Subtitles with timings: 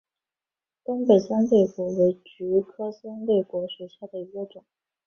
[0.83, 4.65] 东北三肋果为菊科三肋果属下的一个种。